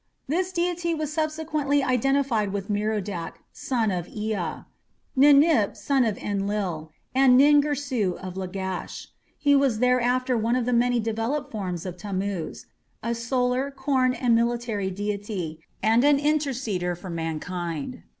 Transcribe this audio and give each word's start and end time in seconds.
This 0.27 0.51
deity 0.51 0.95
was 0.95 1.13
subsequently 1.13 1.83
identified 1.83 2.51
with 2.51 2.71
Merodach, 2.71 3.37
son 3.53 3.91
of 3.91 4.07
Ea; 4.07 4.63
Ninip, 5.15 5.77
son 5.77 6.05
of 6.05 6.17
Enlil; 6.17 6.89
and 7.13 7.37
Nin 7.37 7.61
Girsu 7.61 8.13
of 8.17 8.33
Lagash. 8.35 9.09
He 9.37 9.55
was 9.55 9.77
therefore 9.77 10.37
one 10.37 10.55
of 10.55 10.65
the 10.65 10.73
many 10.73 10.99
developed 10.99 11.51
forms 11.51 11.85
of 11.85 11.97
Tammuz 11.97 12.65
a 13.03 13.13
solar, 13.13 13.69
corn, 13.69 14.15
and 14.15 14.33
military 14.33 14.89
deity, 14.89 15.59
and 15.83 16.03
an 16.03 16.17
interceder 16.17 16.97
for 16.97 17.11
mankind. 17.11 18.01